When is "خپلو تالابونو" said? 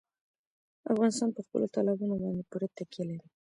1.45-2.15